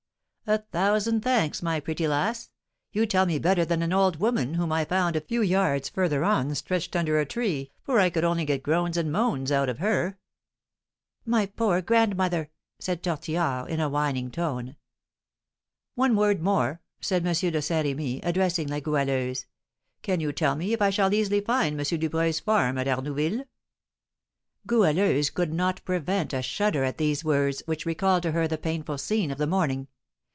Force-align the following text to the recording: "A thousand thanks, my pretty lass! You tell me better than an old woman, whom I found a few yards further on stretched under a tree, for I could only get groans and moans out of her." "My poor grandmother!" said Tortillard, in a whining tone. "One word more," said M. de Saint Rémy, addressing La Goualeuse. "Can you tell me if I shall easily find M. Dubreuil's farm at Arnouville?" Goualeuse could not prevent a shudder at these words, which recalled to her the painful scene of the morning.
"A 0.47 0.57
thousand 0.57 1.21
thanks, 1.21 1.61
my 1.61 1.79
pretty 1.79 2.09
lass! 2.09 2.49
You 2.91 3.05
tell 3.05 3.25
me 3.25 3.39
better 3.39 3.63
than 3.63 3.81
an 3.81 3.93
old 3.93 4.17
woman, 4.19 4.55
whom 4.55 4.69
I 4.69 4.83
found 4.83 5.15
a 5.15 5.21
few 5.21 5.41
yards 5.41 5.87
further 5.87 6.25
on 6.25 6.53
stretched 6.55 6.93
under 6.93 7.17
a 7.21 7.25
tree, 7.25 7.71
for 7.83 8.01
I 8.01 8.09
could 8.09 8.25
only 8.25 8.43
get 8.43 8.61
groans 8.61 8.97
and 8.97 9.13
moans 9.13 9.49
out 9.49 9.69
of 9.69 9.79
her." 9.79 10.17
"My 11.25 11.45
poor 11.45 11.81
grandmother!" 11.81 12.49
said 12.79 13.01
Tortillard, 13.01 13.69
in 13.69 13.79
a 13.79 13.87
whining 13.87 14.29
tone. 14.29 14.75
"One 15.95 16.17
word 16.17 16.41
more," 16.41 16.81
said 16.99 17.21
M. 17.25 17.31
de 17.33 17.61
Saint 17.61 17.85
Rémy, 17.87 18.19
addressing 18.21 18.67
La 18.67 18.81
Goualeuse. 18.81 19.45
"Can 20.01 20.19
you 20.19 20.33
tell 20.33 20.55
me 20.55 20.73
if 20.73 20.81
I 20.81 20.89
shall 20.89 21.13
easily 21.13 21.39
find 21.39 21.79
M. 21.79 21.85
Dubreuil's 21.97 22.41
farm 22.41 22.77
at 22.77 22.87
Arnouville?" 22.89 23.45
Goualeuse 24.67 25.29
could 25.29 25.53
not 25.53 25.85
prevent 25.85 26.33
a 26.33 26.41
shudder 26.41 26.83
at 26.83 26.97
these 26.97 27.23
words, 27.23 27.63
which 27.67 27.85
recalled 27.85 28.23
to 28.23 28.31
her 28.33 28.49
the 28.49 28.57
painful 28.57 28.97
scene 28.97 29.31
of 29.31 29.37
the 29.37 29.47
morning. 29.47 29.87